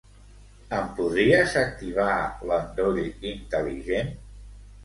Em 0.77 0.87
podries 0.99 1.53
activar 1.63 2.15
l'endoll 2.53 2.99
intel·ligent? 3.05 4.15